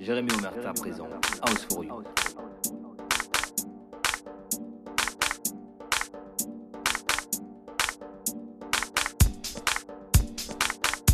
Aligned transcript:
Jérémy 0.00 0.30
Omerta 0.38 0.72
présent, 0.74 1.08
House 1.44 1.66
for 1.70 1.84
You. 1.84 2.04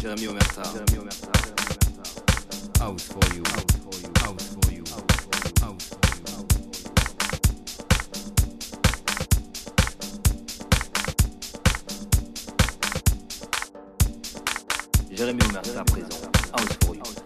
Jérémy 0.01 0.29
Omerta, 0.29 0.62
House 2.78 3.03
for 3.04 3.24
You, 3.35 3.42
House 3.49 3.72
for 3.81 3.94
You, 4.04 4.12
House 4.22 4.44
for 4.53 4.71
You, 4.71 4.85
House 5.62 5.88
for 5.88 6.10
You. 6.21 6.37
Jérémy 15.10 15.42
Omerta 15.48 15.85
présent, 15.85 16.20
House 16.52 16.77
for 16.84 16.95
You. 16.95 17.23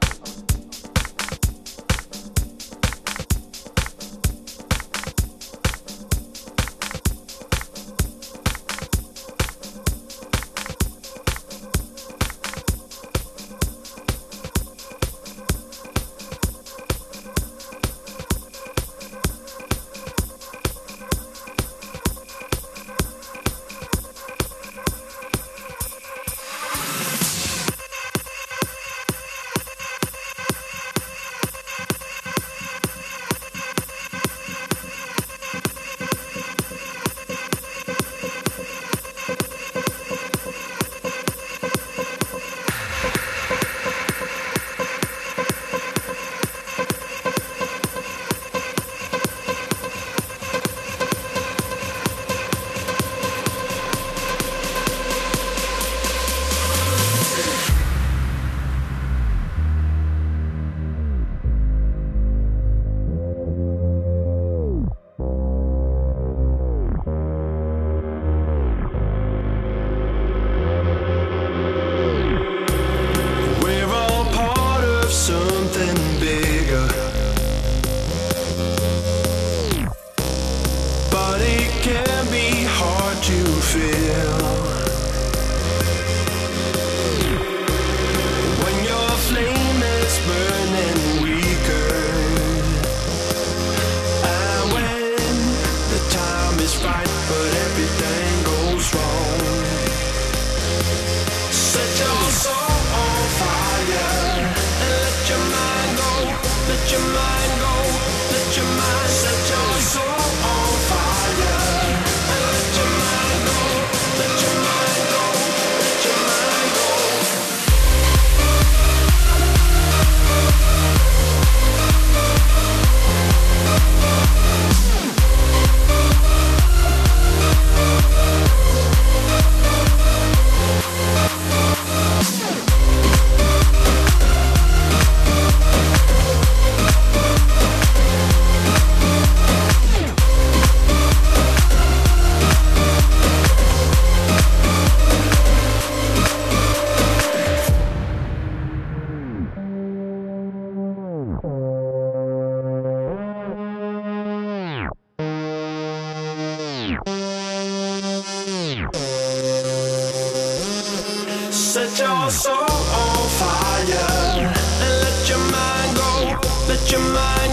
fire 163.39 164.51
and 164.83 164.95
let 165.05 165.29
your 165.29 165.39
mind 165.39 165.97
go, 165.97 166.39
let 166.69 166.91
your 166.91 167.01
mind. 167.01 167.48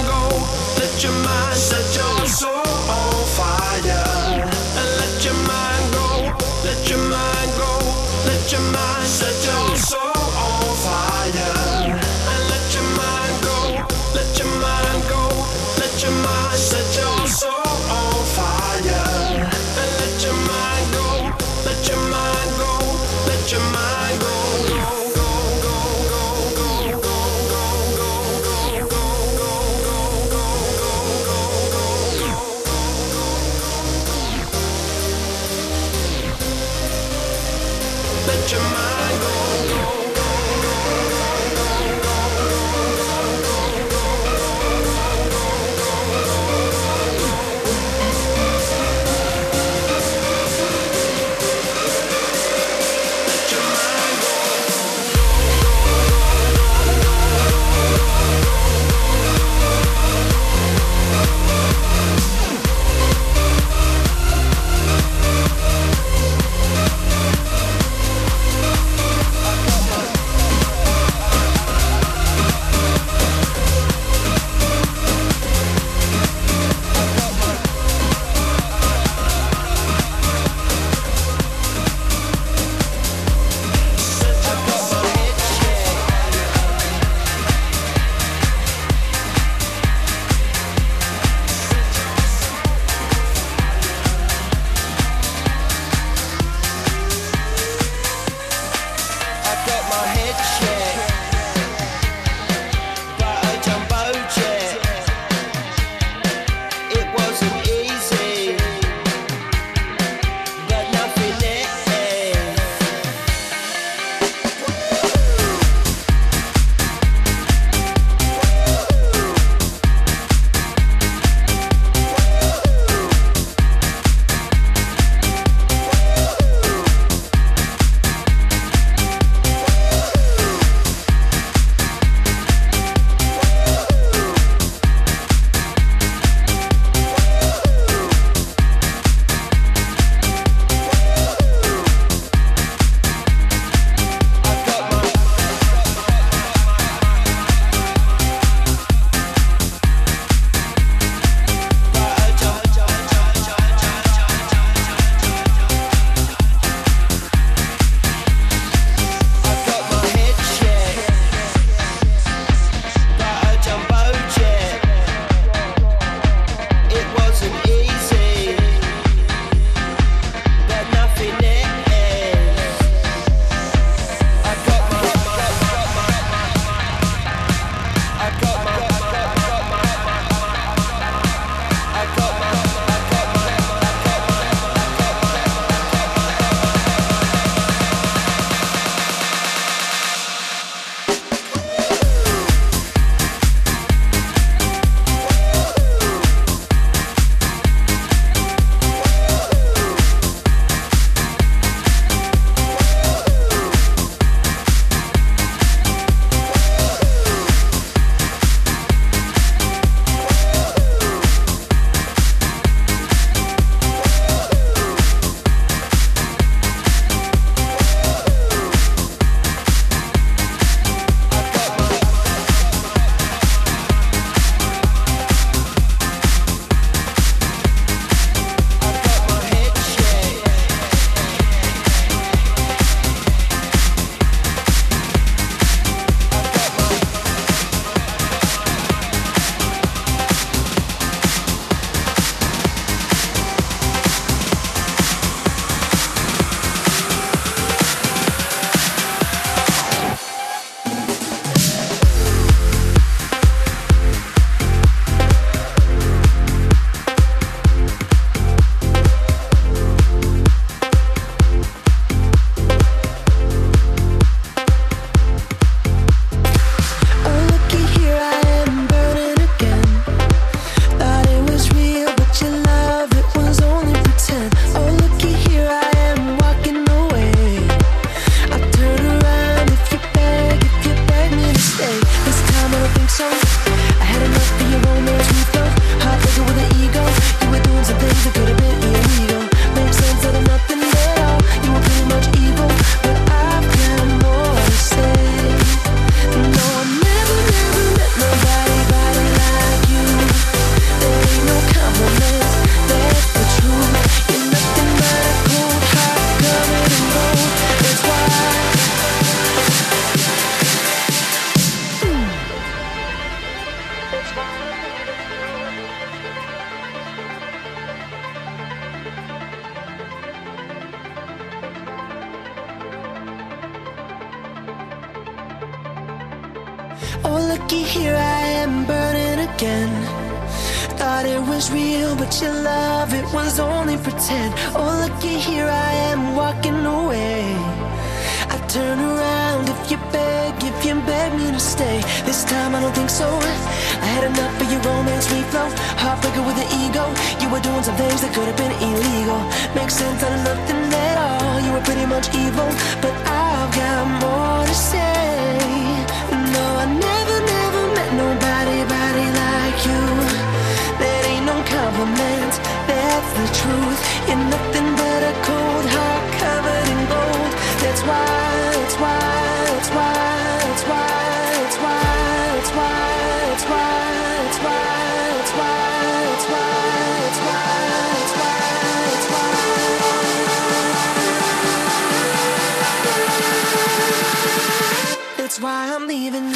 I'm 385.95 386.07
leaving 386.07 386.47
you 386.47 386.53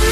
be 0.00 0.06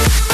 right 0.00 0.28
back. 0.28 0.33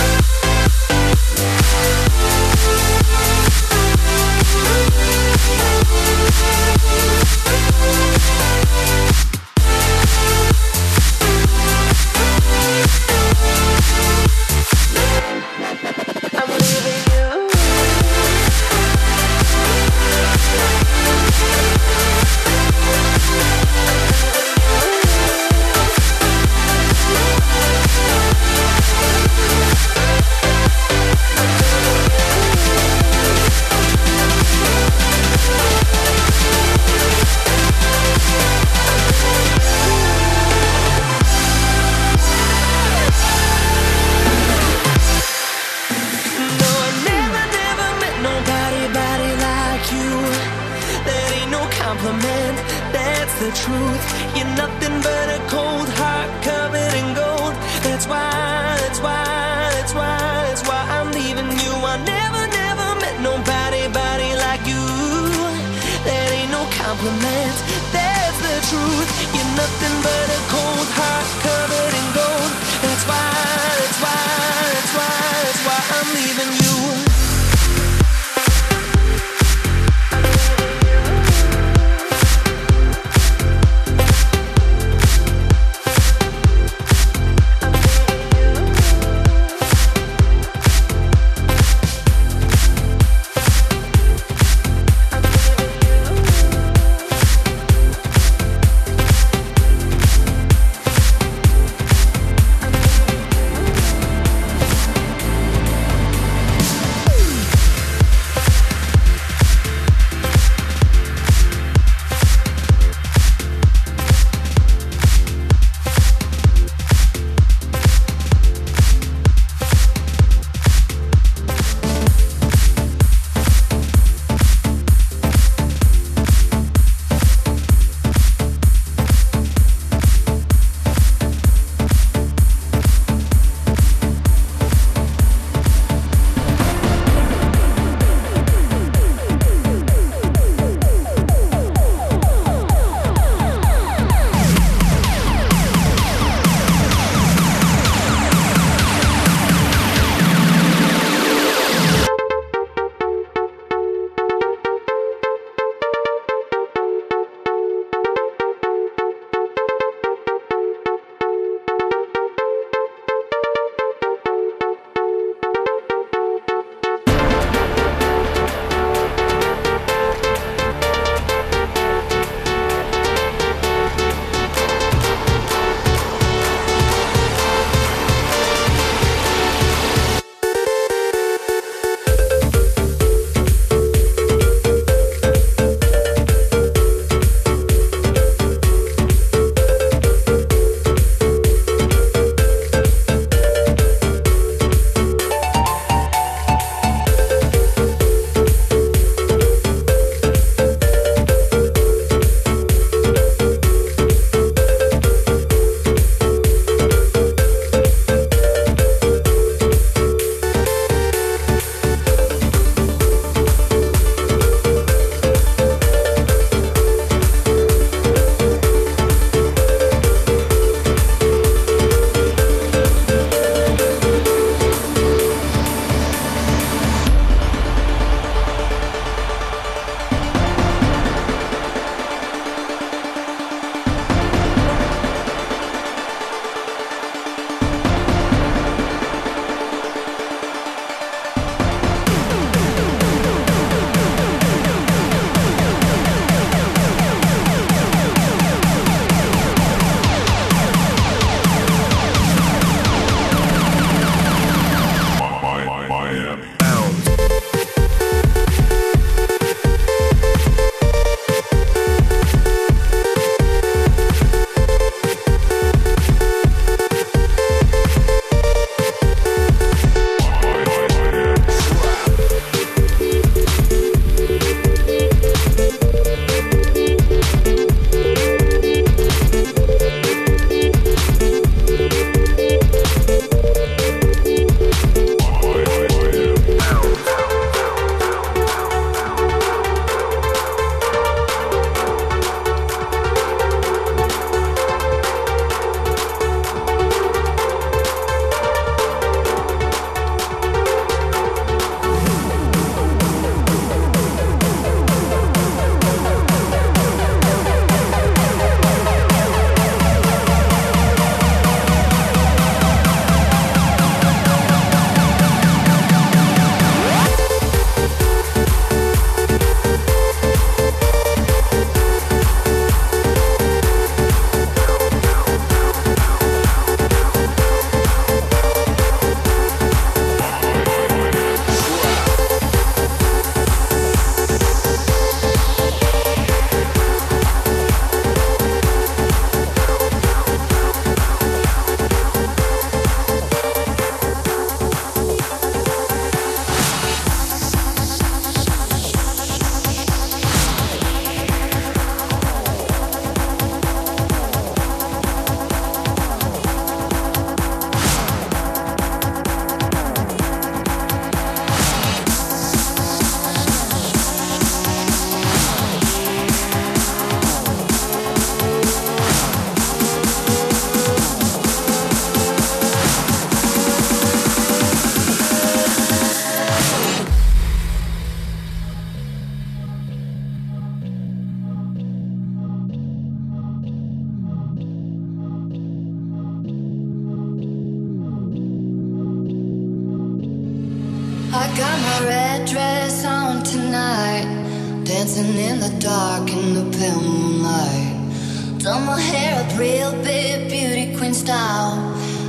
Dancing 395.12 395.38
in 395.38 395.58
the 395.58 395.76
dark 395.80 396.30
in 396.30 396.54
the 396.54 396.78
pale 396.78 397.00
moonlight. 397.00 398.58
Done 398.58 398.86
my 398.86 399.00
hair 399.00 399.42
up 399.42 399.58
real 399.58 399.90
big, 400.04 400.48
beauty 400.48 400.96
queen 400.96 401.14
style. 401.14 401.74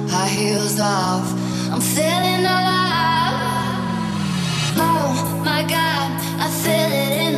High 0.09 0.27
heels 0.27 0.79
off, 0.79 1.31
I'm 1.71 1.79
feeling 1.79 2.43
alive. 2.43 3.77
Oh 4.77 5.43
my 5.45 5.61
god, 5.61 6.09
I 6.39 6.50
feel 6.63 6.91
it 7.03 7.27
in 7.27 7.30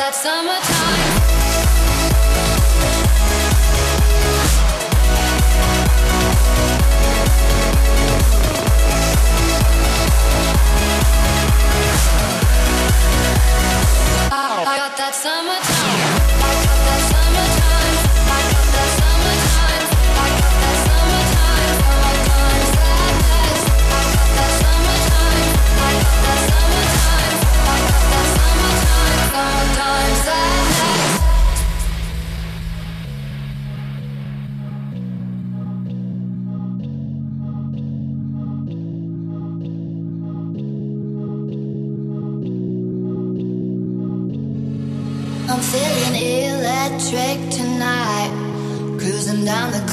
that 0.00 0.14
summertime. 0.14 1.30
I 14.32 14.76
got 14.78 14.96
that 14.96 15.14
summertime. 15.14 15.69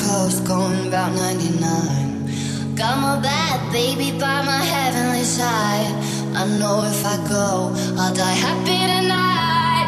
coast, 0.07 0.45
going 0.45 0.87
about 0.87 1.11
99. 1.13 2.75
Got 2.75 2.95
my 3.01 3.19
bad 3.19 3.57
baby 3.71 4.11
by 4.17 4.37
my 4.51 4.61
heavenly 4.73 5.23
side. 5.23 5.93
I 6.39 6.43
know 6.59 6.83
if 6.93 7.05
I 7.05 7.17
go, 7.27 7.73
I'll 7.99 8.13
die 8.13 8.39
happy 8.47 8.81
tonight. 8.93 9.87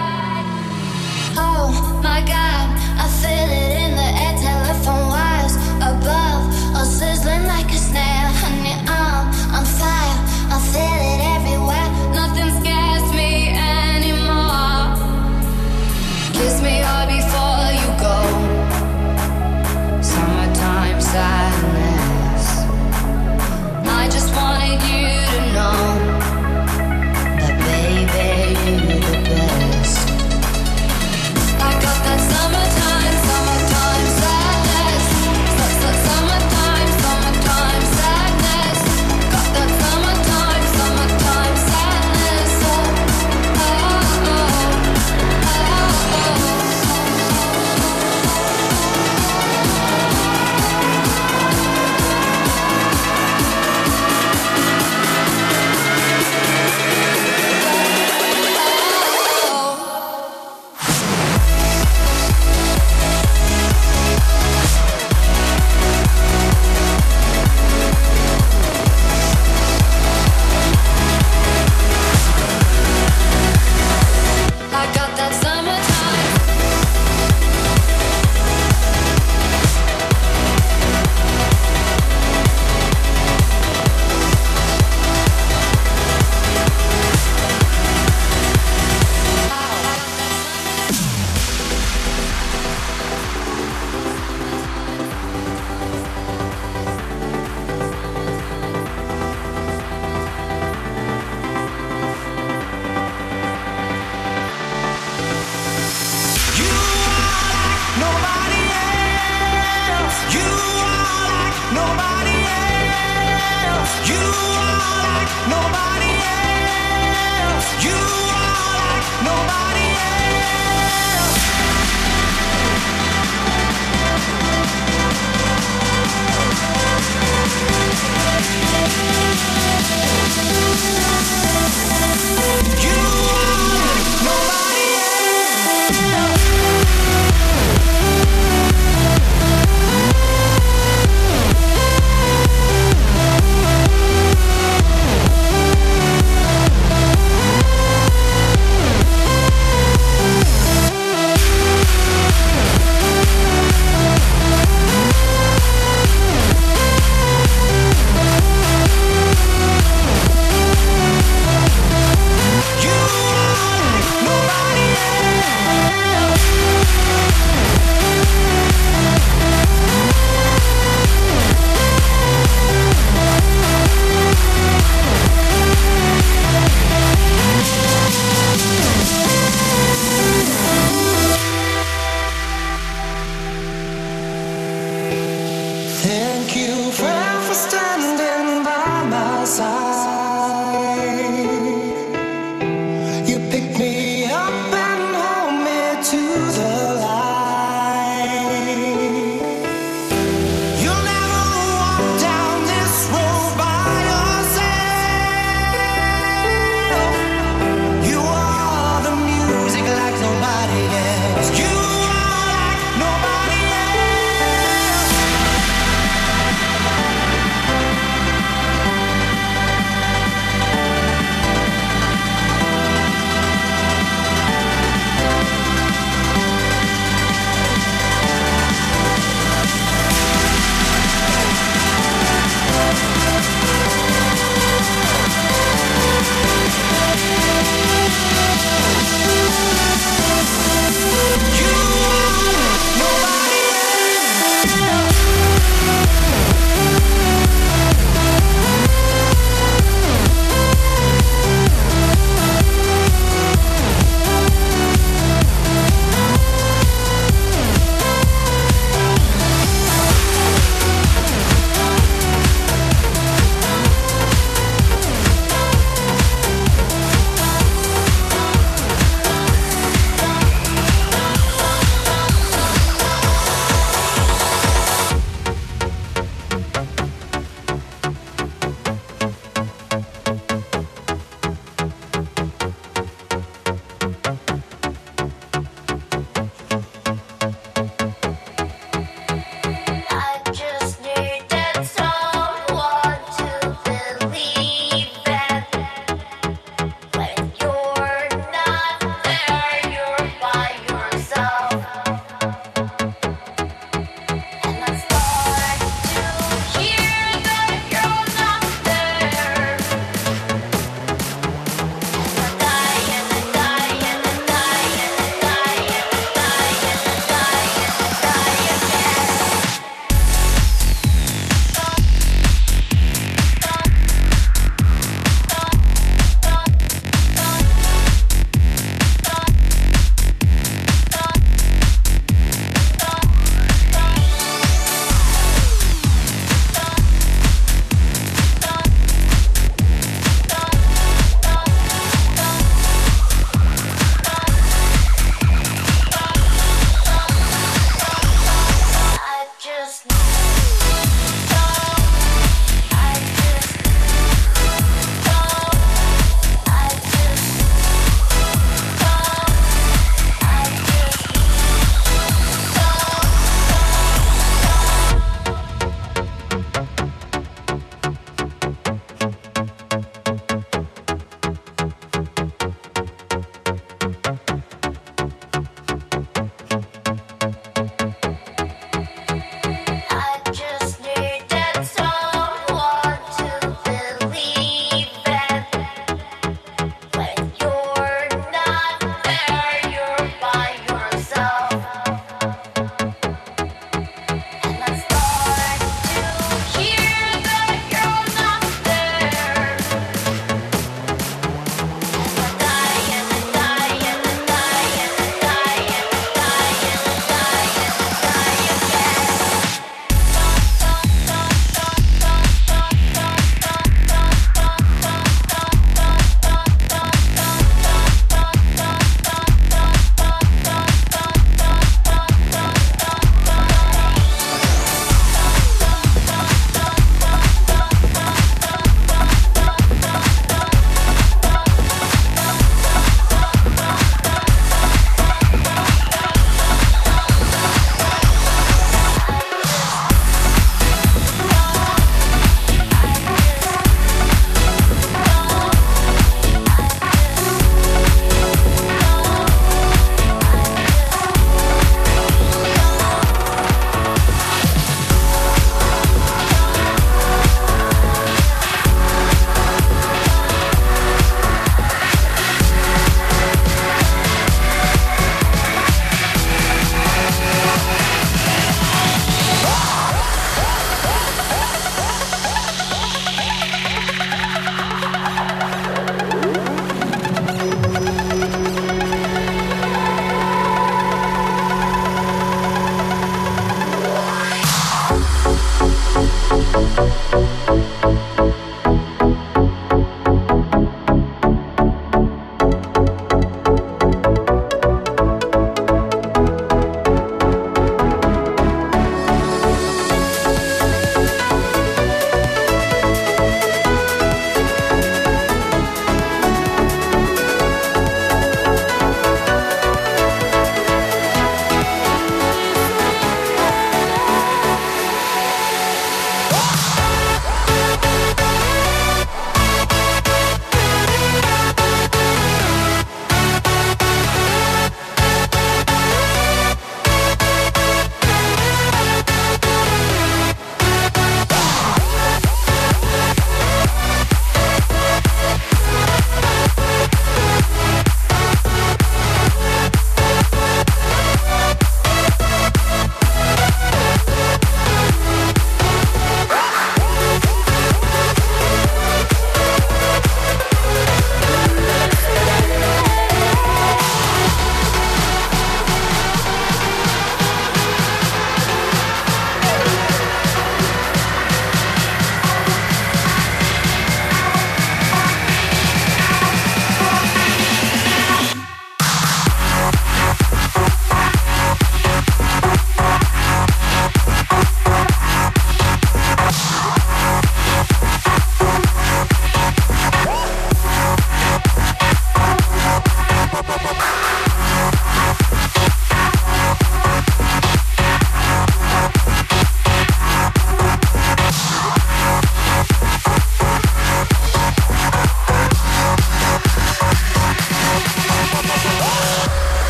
Oh 1.38 1.70
my 2.04 2.22
god, 2.34 2.68
I 3.04 3.08
feel 3.22 3.76
it. 3.76 3.79